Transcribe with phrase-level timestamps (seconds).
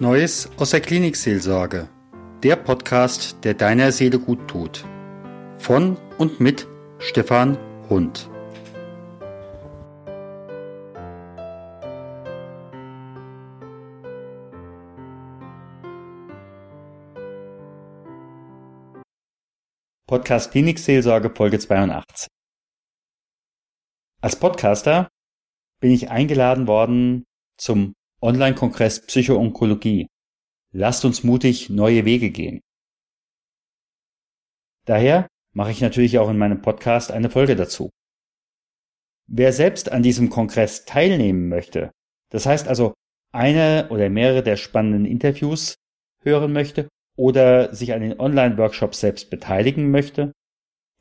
[0.00, 1.88] Neues aus der Klinikseelsorge.
[2.42, 4.84] Der Podcast, der deiner Seele gut tut.
[5.58, 6.66] Von und mit
[6.98, 7.56] Stefan
[7.88, 8.28] Hund.
[20.08, 22.26] Podcast Klinikseelsorge Folge 82.
[24.20, 25.08] Als Podcaster
[25.80, 27.22] bin ich eingeladen worden
[27.56, 30.06] zum Online-Kongress Psychoonkologie.
[30.72, 32.60] Lasst uns mutig neue Wege gehen.
[34.86, 37.90] Daher mache ich natürlich auch in meinem Podcast eine Folge dazu.
[39.26, 41.90] Wer selbst an diesem Kongress teilnehmen möchte,
[42.30, 42.94] das heißt also
[43.32, 45.74] eine oder mehrere der spannenden Interviews
[46.22, 50.32] hören möchte oder sich an den Online-Workshops selbst beteiligen möchte,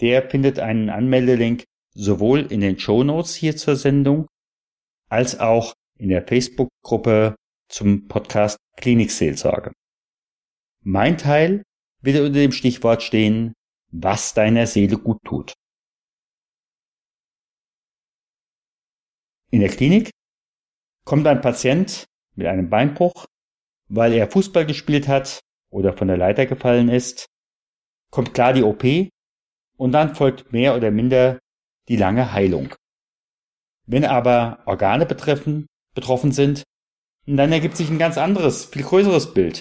[0.00, 1.64] der findet einen Anmeldelink
[1.94, 4.26] sowohl in den Show Notes hier zur Sendung
[5.08, 7.36] als auch in der Facebook-Gruppe
[7.68, 9.72] zum Podcast Klinikseelsorge.
[10.84, 11.62] Mein Teil
[12.00, 13.52] wird unter dem Stichwort stehen,
[13.92, 15.52] was deiner Seele gut tut.
[19.52, 20.10] In der Klinik
[21.04, 23.26] kommt ein Patient mit einem Beinbruch,
[23.88, 25.38] weil er Fußball gespielt hat
[25.70, 27.26] oder von der Leiter gefallen ist,
[28.10, 28.82] kommt klar die OP
[29.76, 31.38] und dann folgt mehr oder minder
[31.88, 32.74] die lange Heilung.
[33.86, 36.62] Wenn aber Organe betreffen, betroffen sind,
[37.26, 39.60] dann ergibt sich ein ganz anderes, viel größeres Bild.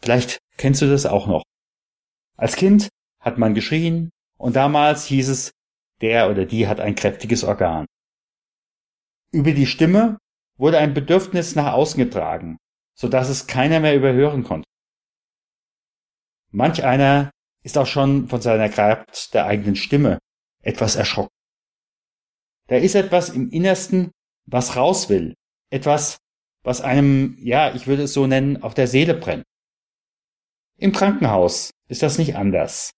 [0.00, 1.42] Vielleicht kennst du das auch noch.
[2.36, 2.88] Als Kind
[3.20, 5.52] hat man geschrien und damals hieß es,
[6.00, 7.86] der oder die hat ein kräftiges Organ.
[9.30, 10.18] Über die Stimme
[10.58, 12.58] wurde ein Bedürfnis nach außen getragen,
[12.94, 14.68] so dass es keiner mehr überhören konnte.
[16.50, 17.30] Manch einer
[17.62, 20.18] ist auch schon von seiner Kraft der eigenen Stimme
[20.60, 21.34] etwas erschrocken.
[22.68, 24.12] Da ist etwas im Innersten,
[24.46, 25.34] was raus will.
[25.70, 26.18] Etwas,
[26.62, 29.44] was einem, ja, ich würde es so nennen, auf der Seele brennt.
[30.78, 32.92] Im Krankenhaus ist das nicht anders.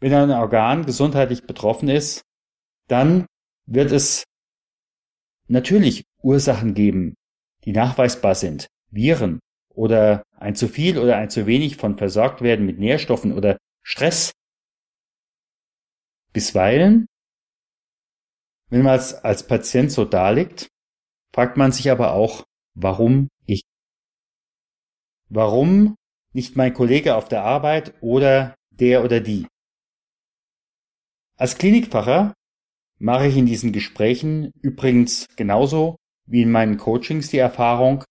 [0.00, 2.22] Wenn ein Organ gesundheitlich betroffen ist,
[2.88, 3.26] dann
[3.66, 4.24] wird es
[5.48, 7.14] natürlich Ursachen geben,
[7.64, 8.68] die nachweisbar sind.
[8.90, 13.58] Viren oder ein zu viel oder ein zu wenig von versorgt werden mit Nährstoffen oder
[13.82, 14.32] Stress.
[16.32, 17.06] Bisweilen
[18.70, 20.68] wenn man als, als Patient so daliegt,
[21.34, 22.44] fragt man sich aber auch,
[22.74, 23.62] warum ich?
[25.28, 25.96] Warum
[26.32, 29.46] nicht mein Kollege auf der Arbeit oder der oder die?
[31.36, 32.34] Als Klinikfacher
[32.98, 38.04] mache ich in diesen Gesprächen übrigens genauso wie in meinen Coachings die Erfahrung,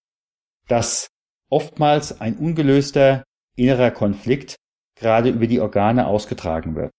[0.68, 1.08] dass
[1.50, 3.24] oftmals ein ungelöster
[3.56, 4.56] innerer Konflikt
[4.96, 6.92] gerade über die Organe ausgetragen wird.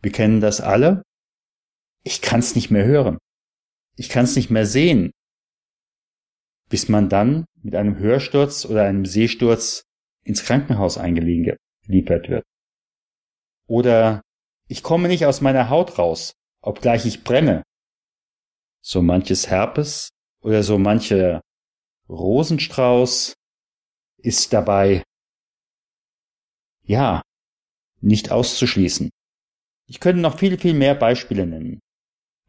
[0.00, 1.02] Wir kennen das alle
[2.04, 3.18] ich kann es nicht mehr hören.
[3.96, 5.12] Ich kann es nicht mehr sehen.
[6.68, 9.84] Bis man dann mit einem Hörsturz oder einem Sehsturz
[10.24, 12.44] ins Krankenhaus eingeliefert wird.
[13.68, 14.22] Oder
[14.68, 16.32] ich komme nicht aus meiner Haut raus,
[16.62, 17.62] obgleich ich brenne.
[18.82, 20.10] So manches Herpes
[20.42, 21.40] oder so manche
[22.08, 23.34] Rosenstrauß
[24.18, 25.02] ist dabei,
[26.84, 27.22] ja,
[28.00, 29.10] nicht auszuschließen.
[29.86, 31.80] Ich könnte noch viel, viel mehr Beispiele nennen.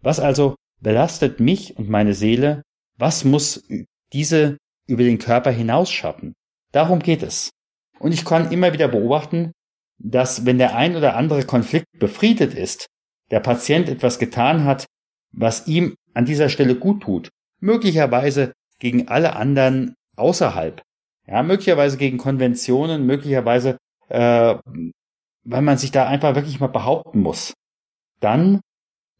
[0.03, 2.61] Was also belastet mich und meine Seele?
[2.97, 3.65] Was muss
[4.11, 6.33] diese über den Körper hinausschaffen?
[6.71, 7.49] Darum geht es.
[7.99, 9.53] Und ich kann immer wieder beobachten,
[9.97, 12.87] dass wenn der ein oder andere Konflikt befriedet ist,
[13.31, 14.85] der Patient etwas getan hat,
[15.31, 20.81] was ihm an dieser Stelle gut tut, möglicherweise gegen alle anderen außerhalb,
[21.27, 23.77] ja, möglicherweise gegen Konventionen, möglicherweise,
[24.09, 24.55] äh,
[25.45, 27.53] weil man sich da einfach wirklich mal behaupten muss,
[28.19, 28.59] dann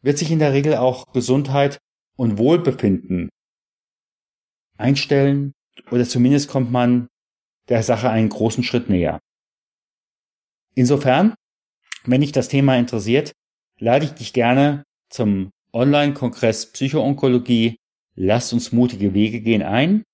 [0.04, 1.78] wird sich in der Regel auch Gesundheit
[2.16, 3.30] und Wohlbefinden
[4.76, 5.52] einstellen
[5.90, 7.08] oder zumindest kommt man
[7.68, 9.20] der Sache einen großen Schritt näher.
[10.74, 11.34] Insofern,
[12.04, 13.32] wenn dich das Thema interessiert,
[13.78, 17.76] lade ich dich gerne zum Online-Kongress Psychoonkologie
[18.16, 20.04] Lasst uns mutige Wege gehen ein.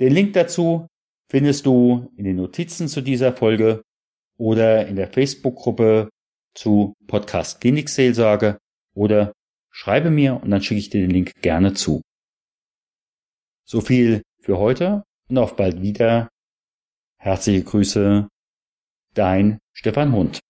[0.00, 0.86] Den Link dazu
[1.30, 3.82] findest du in den Notizen zu dieser Folge
[4.36, 6.10] oder in der Facebook-Gruppe
[6.54, 8.58] zu Podcast Klinikseelsorge
[8.94, 9.32] oder
[9.70, 12.02] schreibe mir und dann schicke ich dir den Link gerne zu.
[13.66, 16.28] So viel für heute und auf bald wieder.
[17.18, 18.28] Herzliche Grüße,
[19.14, 20.40] dein Stefan Hund.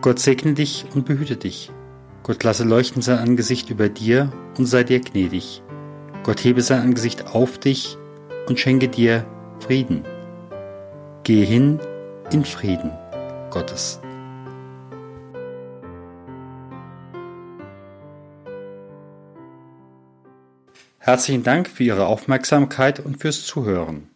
[0.00, 1.72] Gott segne dich und behüte dich.
[2.22, 5.62] Gott lasse leuchten sein Angesicht über dir und sei dir gnädig.
[6.22, 7.96] Gott hebe sein Angesicht auf dich
[8.46, 9.26] und schenke dir
[9.58, 10.04] Frieden.
[11.28, 11.78] Geh hin
[12.32, 12.90] in Frieden
[13.50, 14.00] Gottes.
[20.96, 24.08] Herzlichen Dank für Ihre Aufmerksamkeit und fürs Zuhören.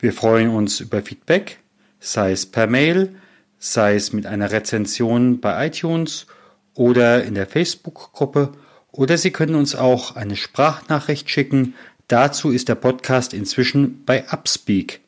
[0.00, 1.60] Wir freuen uns über Feedback,
[2.00, 3.14] sei es per Mail,
[3.60, 6.26] sei es mit einer Rezension bei iTunes
[6.74, 8.50] oder in der Facebook-Gruppe
[8.90, 11.74] oder Sie können uns auch eine Sprachnachricht schicken.
[12.08, 15.00] Dazu ist der Podcast inzwischen bei Upspeak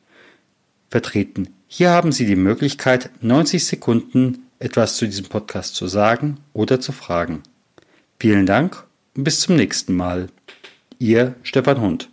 [0.93, 1.49] vertreten.
[1.67, 6.91] Hier haben Sie die Möglichkeit, 90 Sekunden etwas zu diesem Podcast zu sagen oder zu
[6.91, 7.41] fragen.
[8.19, 8.83] Vielen Dank
[9.17, 10.27] und bis zum nächsten Mal.
[10.99, 12.12] Ihr Stefan Hund.